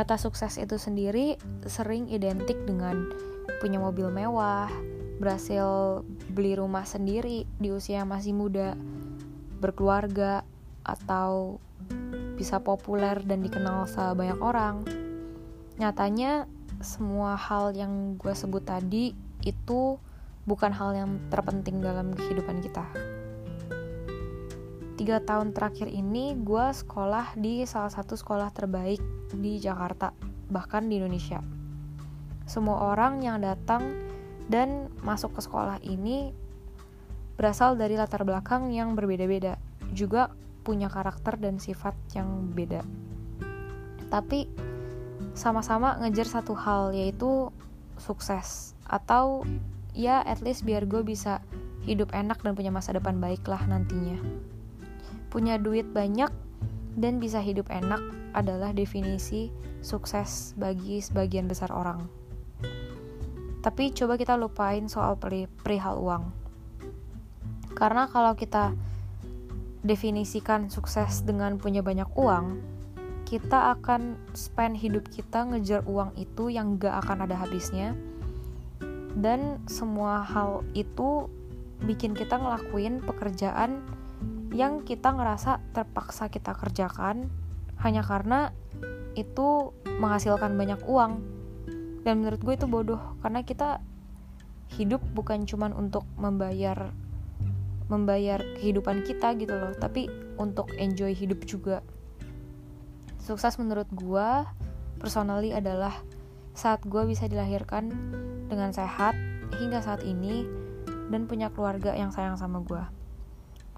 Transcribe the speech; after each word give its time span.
Kata 0.00 0.16
sukses 0.16 0.56
itu 0.56 0.80
sendiri 0.80 1.36
sering 1.68 2.08
identik 2.08 2.56
dengan 2.64 3.12
punya 3.60 3.76
mobil 3.76 4.08
mewah, 4.08 4.72
berhasil 5.20 6.00
beli 6.32 6.56
rumah 6.56 6.88
sendiri 6.88 7.44
di 7.60 7.68
usia 7.68 8.00
yang 8.00 8.08
masih 8.08 8.32
muda, 8.32 8.80
berkeluarga, 9.60 10.40
atau 10.88 11.60
bisa 12.40 12.64
populer 12.64 13.20
dan 13.28 13.44
dikenal 13.44 13.84
sebanyak 13.92 14.40
orang. 14.40 14.88
Nyatanya, 15.76 16.48
semua 16.80 17.36
hal 17.36 17.76
yang 17.76 18.16
gue 18.16 18.32
sebut 18.32 18.64
tadi 18.64 19.12
itu 19.44 20.00
bukan 20.48 20.72
hal 20.72 20.96
yang 20.96 21.20
terpenting 21.28 21.84
dalam 21.84 22.16
kehidupan 22.16 22.64
kita 22.64 22.88
tiga 25.00 25.16
tahun 25.16 25.56
terakhir 25.56 25.88
ini 25.88 26.36
gue 26.36 26.66
sekolah 26.76 27.32
di 27.40 27.64
salah 27.64 27.88
satu 27.88 28.20
sekolah 28.20 28.52
terbaik 28.52 29.00
di 29.32 29.56
Jakarta, 29.56 30.12
bahkan 30.52 30.92
di 30.92 31.00
Indonesia. 31.00 31.40
Semua 32.44 32.92
orang 32.92 33.24
yang 33.24 33.40
datang 33.40 33.80
dan 34.52 34.92
masuk 35.00 35.32
ke 35.32 35.40
sekolah 35.40 35.80
ini 35.88 36.36
berasal 37.40 37.80
dari 37.80 37.96
latar 37.96 38.28
belakang 38.28 38.76
yang 38.76 38.92
berbeda-beda, 38.92 39.56
juga 39.96 40.36
punya 40.68 40.92
karakter 40.92 41.40
dan 41.40 41.56
sifat 41.56 41.96
yang 42.12 42.52
beda. 42.52 42.84
Tapi 44.12 44.52
sama-sama 45.32 45.96
ngejar 46.04 46.28
satu 46.28 46.52
hal 46.52 46.92
yaitu 46.92 47.48
sukses 47.96 48.76
atau 48.84 49.48
ya 49.96 50.20
at 50.28 50.44
least 50.44 50.68
biar 50.68 50.84
gue 50.84 51.00
bisa 51.00 51.40
hidup 51.88 52.12
enak 52.12 52.44
dan 52.44 52.52
punya 52.52 52.68
masa 52.68 52.92
depan 52.92 53.16
baik 53.16 53.48
lah 53.48 53.64
nantinya 53.64 54.20
punya 55.30 55.56
duit 55.56 55.86
banyak 55.94 56.28
dan 56.98 57.22
bisa 57.22 57.38
hidup 57.38 57.70
enak 57.70 58.02
adalah 58.34 58.74
definisi 58.74 59.48
sukses 59.80 60.52
bagi 60.58 60.98
sebagian 60.98 61.46
besar 61.46 61.70
orang. 61.70 62.04
Tapi 63.60 63.92
coba 63.92 64.16
kita 64.18 64.34
lupain 64.34 64.90
soal 64.90 65.16
perihal 65.20 66.00
uang. 66.00 66.24
Karena 67.76 68.08
kalau 68.10 68.34
kita 68.34 68.74
definisikan 69.80 70.68
sukses 70.68 71.24
dengan 71.24 71.56
punya 71.56 71.80
banyak 71.80 72.08
uang, 72.16 72.60
kita 73.28 73.78
akan 73.78 74.18
spend 74.34 74.74
hidup 74.74 75.06
kita 75.08 75.46
ngejar 75.46 75.86
uang 75.86 76.12
itu 76.18 76.50
yang 76.50 76.76
gak 76.80 77.04
akan 77.06 77.24
ada 77.28 77.36
habisnya. 77.38 77.94
Dan 79.14 79.60
semua 79.68 80.24
hal 80.24 80.64
itu 80.72 81.28
bikin 81.84 82.12
kita 82.12 82.36
ngelakuin 82.36 83.00
pekerjaan 83.04 83.84
yang 84.50 84.82
kita 84.82 85.14
ngerasa 85.14 85.62
terpaksa 85.70 86.26
kita 86.26 86.58
kerjakan 86.58 87.30
hanya 87.80 88.02
karena 88.02 88.50
itu 89.14 89.74
menghasilkan 89.98 90.54
banyak 90.58 90.82
uang. 90.86 91.22
Dan 92.02 92.24
menurut 92.24 92.40
gue 92.42 92.54
itu 92.56 92.66
bodoh 92.66 93.00
karena 93.22 93.46
kita 93.46 93.78
hidup 94.78 95.02
bukan 95.14 95.46
cuman 95.46 95.74
untuk 95.74 96.06
membayar 96.14 96.94
membayar 97.90 98.38
kehidupan 98.62 99.02
kita 99.02 99.34
gitu 99.34 99.50
loh 99.50 99.74
tapi 99.74 100.06
untuk 100.38 100.70
enjoy 100.78 101.10
hidup 101.10 101.42
juga. 101.42 101.82
Sukses 103.18 103.58
menurut 103.58 103.90
gue 103.90 104.28
personally 105.02 105.50
adalah 105.50 105.94
saat 106.54 106.82
gue 106.86 107.02
bisa 107.06 107.26
dilahirkan 107.26 107.90
dengan 108.46 108.70
sehat 108.74 109.14
hingga 109.58 109.82
saat 109.82 110.06
ini 110.06 110.46
dan 111.10 111.26
punya 111.26 111.50
keluarga 111.50 111.94
yang 111.94 112.14
sayang 112.14 112.38
sama 112.38 112.62
gue 112.62 112.99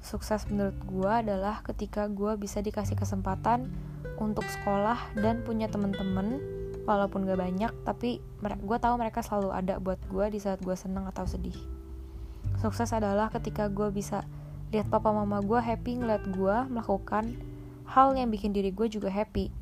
Sukses 0.02 0.50
menurut 0.50 0.74
gue 0.82 1.06
adalah 1.08 1.62
ketika 1.62 2.10
gue 2.10 2.34
bisa 2.34 2.58
dikasih 2.58 2.98
kesempatan 2.98 3.70
untuk 4.18 4.42
sekolah 4.50 4.98
dan 5.14 5.46
punya 5.46 5.70
temen-temen 5.70 6.42
walaupun 6.82 7.22
gak 7.22 7.38
banyak 7.38 7.72
tapi 7.86 8.18
gue 8.42 8.78
tahu 8.82 8.94
mereka 8.98 9.22
selalu 9.22 9.54
ada 9.54 9.78
buat 9.78 10.02
gue 10.10 10.34
di 10.34 10.38
saat 10.42 10.58
gue 10.58 10.74
seneng 10.74 11.06
atau 11.06 11.22
sedih. 11.22 11.54
Sukses 12.58 12.90
adalah 12.90 13.30
ketika 13.30 13.70
gue 13.70 13.94
bisa 13.94 14.26
lihat 14.74 14.90
papa 14.90 15.14
mama 15.14 15.38
gue 15.38 15.62
happy 15.62 16.02
ngeliat 16.02 16.26
gue 16.34 16.56
melakukan 16.66 17.38
hal 17.86 18.16
yang 18.18 18.32
bikin 18.32 18.50
diri 18.50 18.74
gue 18.74 18.90
juga 18.90 19.06
happy 19.06 19.52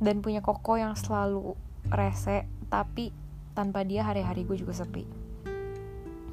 dan 0.00 0.24
punya 0.24 0.40
koko 0.40 0.80
yang 0.80 0.96
selalu 0.96 1.52
rese 1.92 2.48
tapi 2.72 3.12
tanpa 3.52 3.84
dia 3.84 4.02
hari-hari 4.02 4.48
gue 4.48 4.56
juga 4.56 4.72
sepi. 4.72 5.04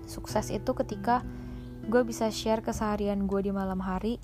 Sukses 0.07 0.50
itu 0.50 0.72
ketika 0.73 1.22
gue 1.88 2.02
bisa 2.06 2.30
share 2.30 2.62
keseharian 2.62 3.25
gue 3.25 3.42
di 3.42 3.52
malam 3.53 3.81
hari 3.81 4.22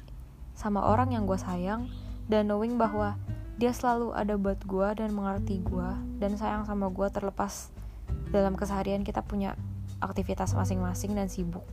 sama 0.53 0.85
orang 0.85 1.13
yang 1.13 1.25
gue 1.25 1.37
sayang 1.37 1.89
dan 2.29 2.49
knowing 2.49 2.77
bahwa 2.77 3.17
dia 3.57 3.73
selalu 3.73 4.13
ada 4.13 4.37
buat 4.37 4.61
gue 4.61 4.87
dan 5.01 5.09
mengerti 5.17 5.61
gue 5.65 5.89
dan 6.21 6.37
sayang 6.37 6.69
sama 6.69 6.93
gue 6.93 7.07
terlepas 7.09 7.73
dalam 8.29 8.53
keseharian 8.53 9.01
kita 9.01 9.25
punya 9.25 9.57
aktivitas 9.97 10.53
masing-masing 10.53 11.17
dan 11.17 11.25
sibuk. 11.25 11.65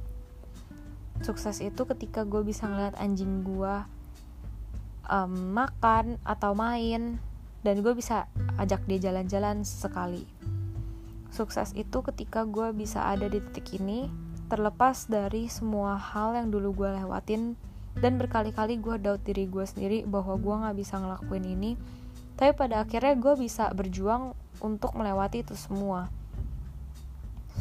Sukses 1.21 1.61
itu 1.61 1.85
ketika 1.85 2.25
gue 2.25 2.41
bisa 2.41 2.65
ngeliat 2.65 2.97
anjing 2.97 3.45
gue 3.45 3.75
um, 5.09 5.33
makan 5.53 6.17
atau 6.25 6.57
main 6.57 7.21
dan 7.65 7.81
gue 7.81 7.93
bisa 7.93 8.29
ajak 8.57 8.85
dia 8.89 9.13
jalan-jalan 9.13 9.65
sekali. 9.65 10.25
Sukses 11.29 11.77
itu 11.77 12.01
ketika 12.01 12.49
gue 12.49 12.73
bisa 12.73 13.11
ada 13.11 13.29
di 13.29 13.41
titik 13.41 13.77
ini 13.81 14.09
terlepas 14.49 15.09
dari 15.09 15.49
semua 15.49 15.97
hal 15.97 16.37
yang 16.37 16.49
dulu 16.53 16.85
gue 16.85 16.91
lewatin 17.01 17.57
dan 17.99 18.19
berkali-kali 18.19 18.77
gue 18.83 18.99
doubt 18.99 19.23
diri 19.23 19.47
gue 19.47 19.65
sendiri 19.65 19.99
bahwa 20.05 20.35
gue 20.37 20.55
gak 20.67 20.77
bisa 20.77 20.95
ngelakuin 20.99 21.47
ini 21.47 21.73
tapi 22.35 22.51
pada 22.55 22.83
akhirnya 22.83 23.15
gue 23.15 23.35
bisa 23.39 23.71
berjuang 23.71 24.35
untuk 24.59 24.95
melewati 24.99 25.47
itu 25.47 25.55
semua. 25.55 26.11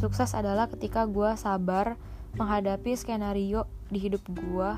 Sukses 0.02 0.34
adalah 0.34 0.66
ketika 0.66 1.06
gue 1.06 1.38
sabar 1.38 1.94
menghadapi 2.34 2.98
skenario 2.98 3.70
di 3.94 4.02
hidup 4.02 4.26
gue 4.34 4.70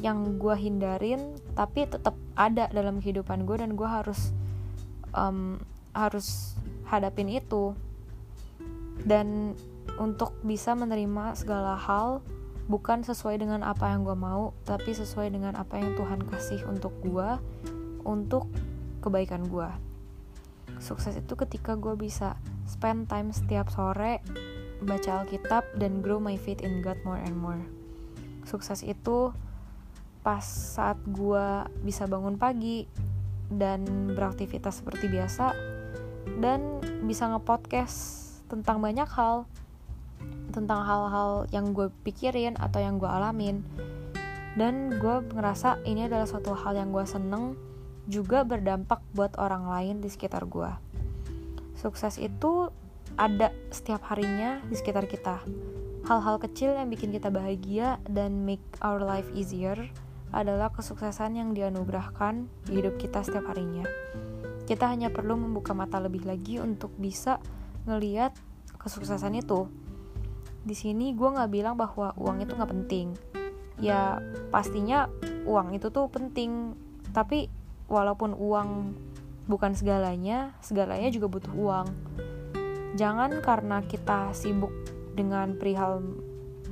yang 0.00 0.40
gue 0.40 0.54
hindarin 0.56 1.36
tapi 1.52 1.84
tetap 1.84 2.16
ada 2.32 2.68
dalam 2.72 3.00
kehidupan 3.04 3.44
gue 3.44 3.60
dan 3.60 3.76
gue 3.76 3.84
harus 3.84 4.32
um, 5.12 5.60
harus 5.92 6.56
hadapin 6.88 7.28
itu. 7.28 7.76
Dan 9.04 9.52
untuk 9.96 10.34
bisa 10.42 10.74
menerima 10.74 11.38
segala 11.38 11.78
hal 11.78 12.20
bukan 12.66 13.06
sesuai 13.06 13.38
dengan 13.38 13.62
apa 13.62 13.94
yang 13.94 14.02
gue 14.02 14.18
mau 14.18 14.50
tapi 14.66 14.90
sesuai 14.90 15.30
dengan 15.30 15.54
apa 15.54 15.78
yang 15.78 15.94
Tuhan 15.94 16.26
kasih 16.26 16.66
untuk 16.66 16.92
gue 17.06 17.38
untuk 18.02 18.50
kebaikan 19.00 19.46
gue 19.46 19.70
sukses 20.82 21.16
itu 21.16 21.38
ketika 21.38 21.78
gue 21.78 21.94
bisa 21.94 22.36
spend 22.66 23.06
time 23.06 23.30
setiap 23.30 23.70
sore 23.70 24.20
baca 24.84 25.24
Alkitab 25.24 25.64
dan 25.80 26.04
grow 26.04 26.20
my 26.20 26.36
faith 26.36 26.60
in 26.60 26.84
God 26.84 27.00
more 27.06 27.20
and 27.20 27.36
more. 27.36 27.60
Sukses 28.44 28.84
itu 28.84 29.32
pas 30.20 30.42
saat 30.42 30.98
gue 31.06 31.46
bisa 31.86 32.04
bangun 32.04 32.36
pagi 32.36 32.84
dan 33.46 34.10
beraktivitas 34.12 34.82
seperti 34.82 35.06
biasa 35.06 35.54
dan 36.42 36.82
bisa 37.06 37.30
ngepodcast 37.30 38.26
tentang 38.50 38.82
banyak 38.82 39.06
hal 39.06 39.46
tentang 40.56 40.80
hal-hal 40.88 41.44
yang 41.52 41.76
gue 41.76 41.92
pikirin 42.00 42.56
atau 42.56 42.80
yang 42.80 42.96
gue 42.96 43.06
alamin. 43.06 43.60
Dan 44.56 44.96
gue 44.96 45.20
ngerasa 45.36 45.84
ini 45.84 46.08
adalah 46.08 46.24
suatu 46.24 46.56
hal 46.56 46.80
yang 46.80 46.96
gue 46.96 47.04
seneng 47.04 47.60
juga 48.08 48.40
berdampak 48.40 49.04
buat 49.12 49.36
orang 49.36 49.68
lain 49.68 49.94
di 50.00 50.08
sekitar 50.08 50.48
gue. 50.48 50.72
Sukses 51.76 52.16
itu 52.16 52.72
ada 53.20 53.52
setiap 53.68 54.08
harinya 54.08 54.64
di 54.64 54.80
sekitar 54.80 55.04
kita. 55.04 55.44
Hal-hal 56.08 56.40
kecil 56.40 56.72
yang 56.72 56.88
bikin 56.88 57.12
kita 57.12 57.28
bahagia 57.28 58.00
dan 58.08 58.48
make 58.48 58.64
our 58.80 59.02
life 59.04 59.28
easier 59.36 59.76
adalah 60.32 60.72
kesuksesan 60.72 61.36
yang 61.36 61.52
dianugerahkan 61.52 62.48
di 62.64 62.80
hidup 62.80 62.96
kita 62.96 63.20
setiap 63.20 63.52
harinya. 63.52 63.84
Kita 64.64 64.88
hanya 64.88 65.12
perlu 65.12 65.36
membuka 65.36 65.76
mata 65.76 66.00
lebih 66.00 66.24
lagi 66.24 66.58
untuk 66.58 66.94
bisa 66.96 67.38
ngeliat 67.84 68.34
kesuksesan 68.80 69.38
itu 69.38 69.85
di 70.66 70.74
sini 70.74 71.14
gue 71.14 71.28
nggak 71.30 71.50
bilang 71.54 71.78
bahwa 71.78 72.10
uang 72.18 72.42
itu 72.42 72.58
nggak 72.58 72.72
penting. 72.74 73.14
Ya 73.78 74.18
pastinya 74.50 75.06
uang 75.46 75.78
itu 75.78 75.94
tuh 75.94 76.10
penting. 76.10 76.74
Tapi 77.14 77.46
walaupun 77.86 78.34
uang 78.34 78.98
bukan 79.46 79.78
segalanya 79.78 80.58
segalanya 80.58 81.06
juga 81.14 81.30
butuh 81.30 81.54
uang. 81.54 81.86
Jangan 82.98 83.38
karena 83.38 83.86
kita 83.86 84.34
sibuk 84.34 84.74
dengan 85.14 85.54
perihal 85.54 86.02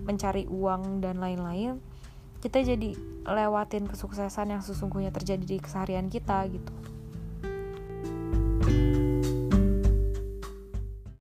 mencari 0.04 0.44
uang 0.50 1.00
dan 1.00 1.22
lain-lain 1.22 1.80
kita 2.44 2.60
jadi 2.60 2.92
lewatin 3.24 3.88
kesuksesan 3.88 4.52
yang 4.52 4.60
sesungguhnya 4.60 5.08
terjadi 5.08 5.40
di 5.40 5.56
keseharian 5.56 6.12
kita 6.12 6.44
gitu 6.52 6.76